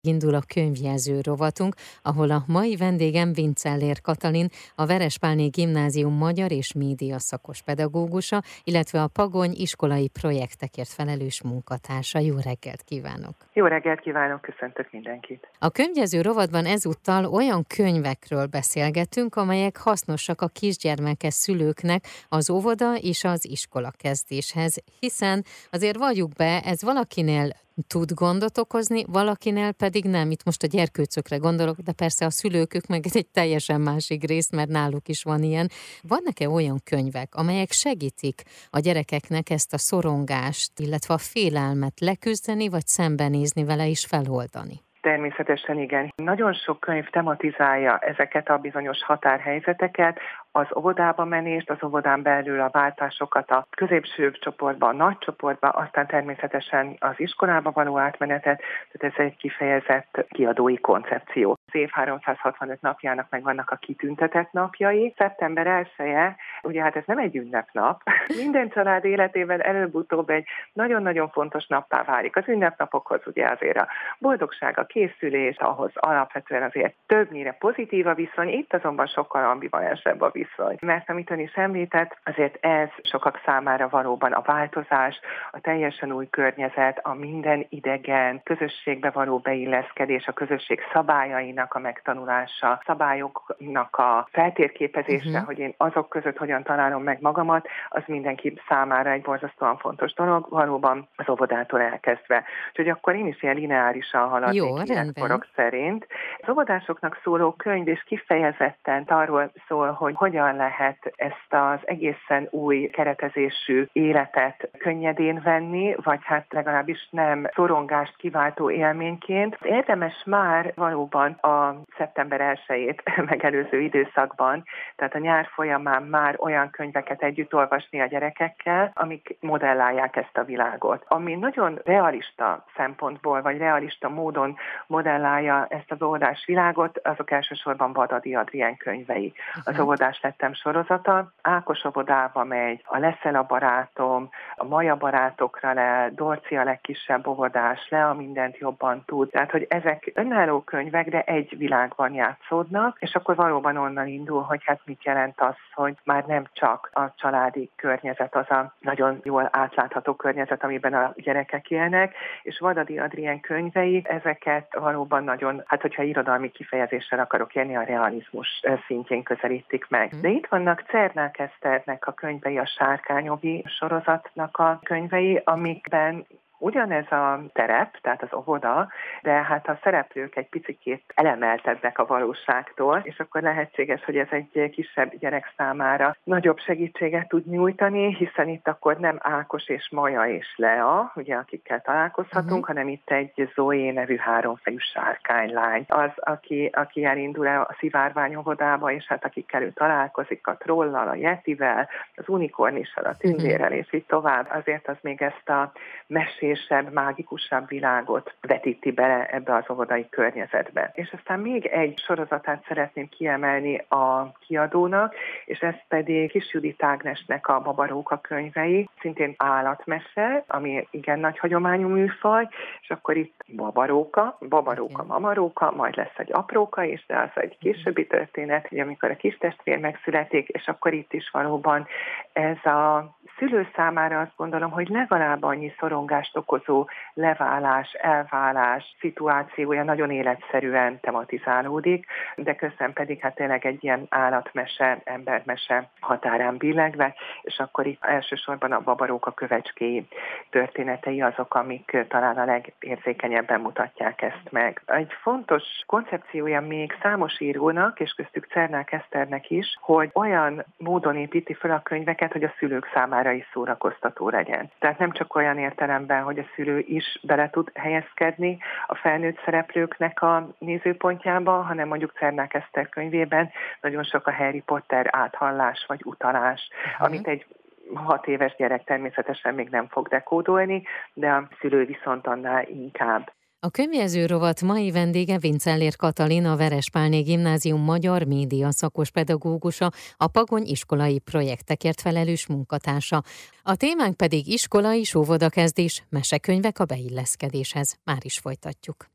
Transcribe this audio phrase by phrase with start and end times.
[0.00, 6.72] Indul a könyvjelző rovatunk, ahol a mai vendégem Vincellér Katalin, a Verespálné Gimnázium magyar és
[6.72, 12.18] média szakos pedagógusa, illetve a Pagony iskolai projektekért felelős munkatársa.
[12.18, 13.34] Jó reggelt kívánok!
[13.52, 15.48] Jó reggelt kívánok, köszöntök mindenkit!
[15.58, 23.24] A könyvjelző rovatban ezúttal olyan könyvekről beszélgetünk, amelyek hasznosak a kisgyermekes szülőknek az óvoda és
[23.24, 27.52] az iskola kezdéshez, hiszen azért vagyjuk be, ez valakinél
[27.86, 30.30] tud gondot okozni, valakinél pedig nem.
[30.30, 34.68] Itt most a gyerkőcökre gondolok, de persze a szülők, meg egy teljesen másik rész, mert
[34.68, 35.68] náluk is van ilyen.
[36.02, 42.86] Vannak-e olyan könyvek, amelyek segítik a gyerekeknek ezt a szorongást, illetve a félelmet leküzdeni, vagy
[42.86, 44.86] szembenézni vele és feloldani?
[45.00, 46.12] Természetesen igen.
[46.16, 50.18] Nagyon sok könyv tematizálja ezeket a bizonyos határhelyzeteket,
[50.58, 56.06] az óvodába menést, az óvodán belül a váltásokat a középső csoportba, a nagy csoportba, aztán
[56.06, 61.56] természetesen az iskolába való átmenetet, tehát ez egy kifejezett kiadói koncepció.
[61.66, 65.14] Az év 365 napjának meg vannak a kitüntetett napjai.
[65.16, 68.02] Szeptember 1 -e, ugye hát ez nem egy ünnepnap,
[68.42, 72.36] minden család életében előbb-utóbb egy nagyon-nagyon fontos nappá válik.
[72.36, 73.88] Az ünnepnapokhoz ugye azért a
[74.18, 80.30] boldogság, a készülés, ahhoz alapvetően azért többnyire pozitív a viszony, itt azonban sokkal ambivalensebb a
[80.30, 80.46] viszony.
[80.80, 85.20] Mert amit ön is említett, azért ez sokak számára valóban a változás,
[85.52, 92.82] a teljesen új környezet, a minden idegen közösségbe való beilleszkedés, a közösség szabályainak a megtanulása,
[92.86, 95.46] szabályoknak a feltérképezése, uh-huh.
[95.46, 100.46] hogy én azok között hogyan találom meg magamat, az mindenki számára egy borzasztóan fontos dolog,
[100.50, 102.44] valóban az óvodától elkezdve.
[102.68, 106.06] Úgyhogy akkor én is ilyen lineárisan haladnék életkorok szerint.
[106.38, 112.86] Az óvodásoknak szóló könyv és kifejezetten arról szól, hogy hogyan lehet ezt az egészen új
[112.86, 119.58] keretezésű életet könnyedén venni, vagy hát legalábbis nem szorongást kiváltó élményként.
[119.62, 122.98] Érdemes már valóban a szeptember 1-ét
[123.30, 124.64] megelőző időszakban,
[124.96, 130.44] tehát a nyár folyamán már olyan könyveket együtt olvasni a gyerekekkel, amik modellálják ezt a
[130.44, 131.04] világot.
[131.08, 134.56] Ami nagyon realista szempontból, vagy realista módon
[134.86, 139.32] modellálja ezt az óvodás világot, azok elsősorban Badadi Adrien könyvei.
[139.64, 141.32] Az óvodás lettem sorozata.
[141.42, 147.88] Ákos óvodába megy, a Leszel a barátom, a Maja barátokra le, Dorci a legkisebb óvodás,
[147.88, 149.30] le a mindent jobban tud.
[149.30, 154.62] Tehát, hogy ezek önálló könyvek, de egy világban játszódnak, és akkor valóban onnan indul, hogy
[154.64, 159.48] hát mit jelent az, hogy már nem csak a családi környezet az a nagyon jól
[159.52, 166.02] átlátható környezet, amiben a gyerekek élnek, és Vadadi Adrien könyvei ezeket valóban nagyon, hát hogyha
[166.02, 170.07] irodalmi kifejezéssel akarok élni, a realizmus szintjén közelítik meg.
[170.20, 176.26] De itt vannak Cernák Eszternek a könyvei, a Sárkányovi sorozatnak a könyvei, amikben
[176.58, 178.88] ugyanez a terep, tehát az óvoda,
[179.22, 184.70] de hát a szereplők egy picit elemeltednek a valóságtól, és akkor lehetséges, hogy ez egy
[184.70, 190.54] kisebb gyerek számára nagyobb segítséget tud nyújtani, hiszen itt akkor nem Ákos és Maja és
[190.56, 192.66] Lea, ugye akikkel találkozhatunk, uh-huh.
[192.66, 195.84] hanem itt egy Zoé nevű háromfejű sárkánylány.
[195.88, 201.14] Az, aki, aki elindul a szivárvány óvodába, és hát akikkel ő találkozik, a trollal, a
[201.14, 203.78] yetivel, az unikornissal, a tündérrel, uh-huh.
[203.78, 204.48] és így tovább.
[204.50, 205.72] Azért az még ezt a
[206.06, 210.90] mesét mesésebb, mágikusabb világot vetíti bele ebbe az óvodai környezetbe.
[210.94, 215.14] És aztán még egy sorozatát szeretném kiemelni a kiadónak,
[215.44, 221.88] és ez pedig Kis Judit Ágnesnek a Babaróka könyvei, szintén állatmese, ami igen nagy hagyományú
[221.88, 222.48] műfaj,
[222.80, 228.06] és akkor itt babaróka, babaróka, mamaróka, majd lesz egy apróka is, de az egy későbbi
[228.06, 231.86] történet, hogy amikor a kis testvér megszületik, és akkor itt is valóban
[232.32, 240.10] ez a szülő számára azt gondolom, hogy legalább annyi szorongást okozó leválás, elválás szituációja nagyon
[240.10, 242.06] életszerűen tematizálódik,
[242.36, 248.72] de közben pedig hát tényleg egy ilyen állatmese, embermese határán billegve, és akkor itt elsősorban
[248.72, 250.06] a babarók a kövecskéi
[250.50, 254.82] történetei azok, amik talán a legérzékenyebben mutatják ezt meg.
[254.86, 261.54] Egy fontos koncepciója még számos írónak, és köztük Cernák Eszternek is, hogy olyan módon építi
[261.54, 264.70] fel a könyveket, hogy a szülők számára is szórakoztató legyen.
[264.78, 270.22] Tehát nem csak olyan értelemben, hogy a szülő is bele tud helyezkedni a felnőtt szereplőknek
[270.22, 276.68] a nézőpontjába, hanem mondjuk Cernák Eszter könyvében nagyon sok a Harry Potter áthallás vagy utalás,
[276.84, 277.06] uh-huh.
[277.06, 277.46] amit egy
[277.94, 280.82] hat éves gyerek természetesen még nem fog dekódolni,
[281.14, 283.32] de a szülő viszont annál inkább.
[283.60, 290.26] A könyvjelző rovat mai vendége Vincellér Katalin, a Verespálné Gimnázium magyar média szakos pedagógusa, a
[290.26, 293.22] Pagony iskolai projektekért felelős munkatársa.
[293.62, 297.98] A témánk pedig iskolai óvodakezdés, mesekönyvek a beilleszkedéshez.
[298.04, 299.10] Már is folytatjuk.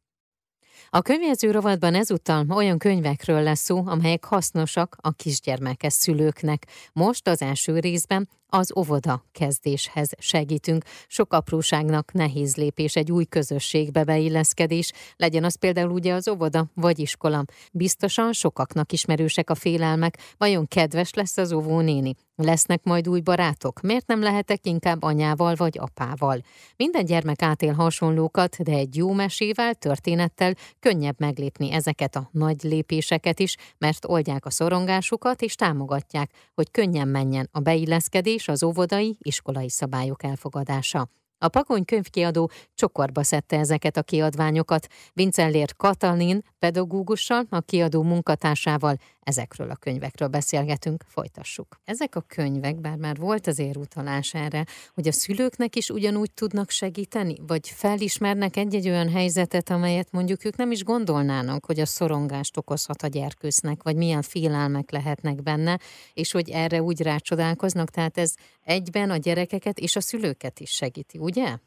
[0.89, 6.67] A könyvjegyző rovatban ezúttal olyan könyvekről lesz szó, amelyek hasznosak a kisgyermekes szülőknek.
[6.93, 10.83] Most az első részben az óvoda kezdéshez segítünk.
[11.07, 16.99] Sok apróságnak nehéz lépés egy új közösségbe beilleszkedés, legyen az például ugye az óvoda vagy
[16.99, 17.43] iskola.
[17.71, 22.15] Biztosan sokaknak ismerősek a félelmek, vajon kedves lesz az óvónéni?
[22.35, 23.81] Lesznek majd új barátok?
[23.81, 26.41] Miért nem lehetek inkább anyával vagy apával?
[26.75, 33.39] Minden gyermek átél hasonlókat, de egy jó mesével, történettel könnyebb meglépni ezeket a nagy lépéseket
[33.39, 39.69] is, mert oldják a szorongásukat és támogatják, hogy könnyen menjen a beilleszkedés, az óvodai, iskolai
[39.69, 41.09] szabályok elfogadása.
[41.37, 44.87] A Pakony könyvkiadó csokorba szedte ezeket a kiadványokat.
[45.13, 51.79] Vincellér Katalin pedagógussal, a kiadó munkatársával ezekről a könyvekről beszélgetünk, folytassuk.
[51.85, 56.69] Ezek a könyvek, bár már volt azért utalás erre, hogy a szülőknek is ugyanúgy tudnak
[56.69, 62.57] segíteni, vagy felismernek egy-egy olyan helyzetet, amelyet mondjuk ők nem is gondolnának, hogy a szorongást
[62.57, 65.79] okozhat a gyerkősznek, vagy milyen félelmek lehetnek benne,
[66.13, 68.33] és hogy erre úgy rácsodálkoznak, tehát ez
[68.63, 71.57] egyben a gyerekeket és a szülőket is segíti, ugye?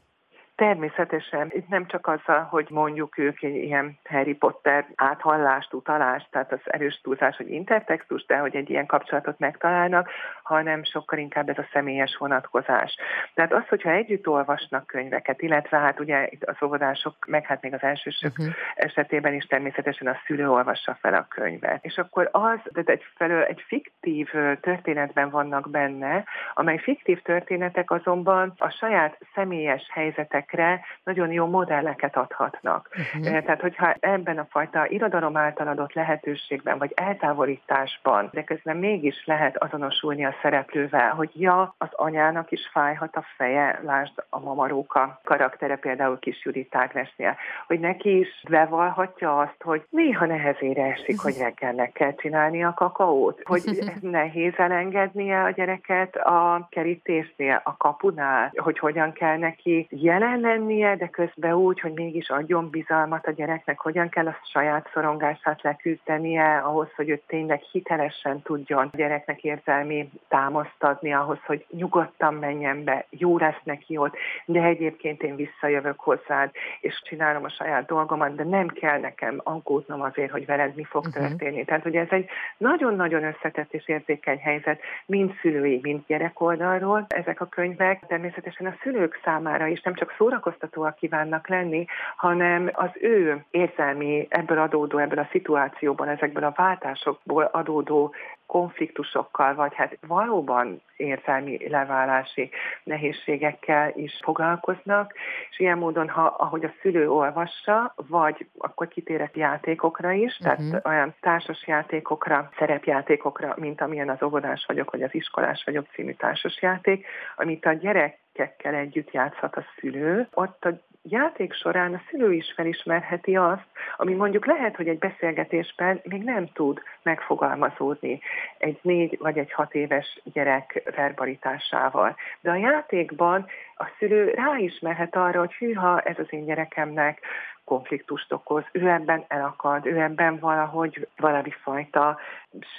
[0.56, 6.52] Természetesen itt nem csak azzal, hogy mondjuk ők egy ilyen Harry Potter áthallást, utalást, tehát
[6.52, 10.10] az erős túlzás, hogy intertextus, de hogy egy ilyen kapcsolatot megtalálnak,
[10.42, 12.96] hanem sokkal inkább ez a személyes vonatkozás.
[13.34, 17.74] Tehát az, hogyha együtt olvasnak könyveket, illetve hát ugye itt az óvodások, meg hát még
[17.74, 18.54] az elsősök uh-huh.
[18.74, 21.84] esetében is természetesen a szülő olvassa fel a könyvet.
[21.84, 24.30] És akkor az, de egyfelől egy fiktív
[24.60, 26.24] történetben vannak benne,
[26.54, 32.88] amely fiktív történetek azonban a saját személyes helyzetek gyerekekre nagyon jó modelleket adhatnak.
[32.90, 33.42] Uh-huh.
[33.42, 39.56] Tehát, hogyha ebben a fajta irodalom által adott lehetőségben, vagy eltávolításban, de közben mégis lehet
[39.62, 45.76] azonosulni a szereplővel, hogy ja, az anyának is fájhat a feje, lásd a mamaróka karaktere
[45.76, 51.92] például kis Judit Ágnesnél, hogy neki is bevallhatja azt, hogy néha nehezére esik, hogy reggelnek
[51.92, 53.62] kell csinálni a kakaót, hogy
[54.00, 60.96] nehéz elengednie a gyereket a kerítésnél, a kapunál, hogy hogyan kell neki jelen kell lennie,
[60.96, 66.56] de közben úgy, hogy mégis adjon bizalmat a gyereknek, hogyan kell a saját szorongását leküzdenie,
[66.56, 72.84] ahhoz, hogy ő tényleg hitelesen tudjon a gyereknek érzelmi támaszt adni, ahhoz, hogy nyugodtan menjen
[72.84, 76.50] be, jó lesz neki ott, de egyébként én visszajövök hozzád,
[76.80, 81.06] és csinálom a saját dolgomat, de nem kell nekem aggódnom azért, hogy veled mi fog
[81.06, 81.26] uh-huh.
[81.26, 81.64] történni.
[81.64, 87.04] Tehát ugye ez egy nagyon-nagyon összetett és érzékeny helyzet, mind szülői, mind gyerek oldalról.
[87.08, 91.86] Ezek a könyvek természetesen a szülők számára is nem csak szó szórakoztatóak kívánnak lenni,
[92.16, 98.14] hanem az ő érzelmi, ebből adódó, ebből a szituációban, ezekből a váltásokból adódó
[98.46, 102.50] konfliktusokkal, vagy hát valóban érzelmi leválási
[102.84, 105.14] nehézségekkel is foglalkoznak,
[105.50, 110.46] és ilyen módon, ha, ahogy a szülő olvassa, vagy akkor kitérek játékokra is, uh-huh.
[110.46, 110.88] tehát mhm.
[110.88, 116.62] olyan társas játékokra, szerepjátékokra, mint amilyen az óvodás vagyok, vagy az iskolás vagyok című társas
[116.62, 117.06] játék,
[117.36, 122.52] amit a gyerek gyerekekkel együtt játszhat a szülő, ott a játék során a szülő is
[122.54, 123.66] felismerheti azt,
[123.96, 128.20] ami mondjuk lehet, hogy egy beszélgetésben még nem tud megfogalmazódni
[128.58, 132.16] egy négy vagy egy hat éves gyerek verbalitásával.
[132.40, 137.20] De a játékban a szülő ráismerhet arra, hogy hűha, ez az én gyerekemnek
[137.66, 142.18] konfliktust okoz, ő ebben elakad, ő ebben valahogy valami fajta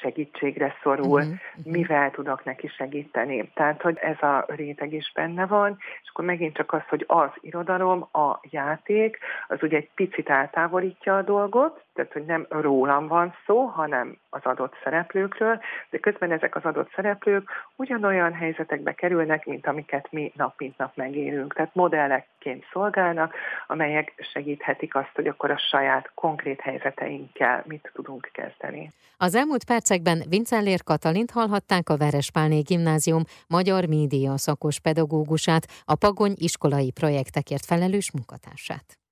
[0.01, 1.37] segítségre szorul, uh-huh.
[1.63, 3.51] mivel tudok neki segíteni.
[3.53, 7.29] Tehát, hogy ez a réteg is benne van, és akkor megint csak az, hogy az
[7.41, 13.35] irodalom, a játék, az ugye egy picit eltávolítja a dolgot, tehát, hogy nem rólam van
[13.45, 15.59] szó, hanem az adott szereplőkről,
[15.89, 20.95] de közben ezek az adott szereplők ugyanolyan helyzetekbe kerülnek, mint amiket mi nap mint nap
[20.95, 21.53] megélünk.
[21.53, 23.35] Tehát modellekként szolgálnak,
[23.67, 28.91] amelyek segíthetik azt, hogy akkor a saját konkrét helyzeteinkkel mit tudunk kezdeni.
[29.19, 36.33] Az elmúlt percekben Vincellér Katalint hallhatták a Verespálné Gimnázium magyar média szakos pedagógusát, a Pagony
[36.35, 39.06] iskolai projektekért felelős munkatársát.